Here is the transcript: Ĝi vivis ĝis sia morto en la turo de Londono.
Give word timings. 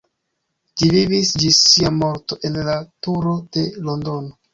Ĝi 0.81 0.87
vivis 0.93 1.33
ĝis 1.43 1.59
sia 1.73 1.91
morto 1.97 2.37
en 2.49 2.57
la 2.69 2.79
turo 3.09 3.35
de 3.59 3.67
Londono. 3.89 4.35